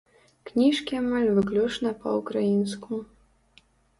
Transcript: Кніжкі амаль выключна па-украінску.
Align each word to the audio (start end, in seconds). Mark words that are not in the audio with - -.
Кніжкі 0.49 0.93
амаль 1.01 1.27
выключна 1.35 1.91
па-украінску. 2.05 3.01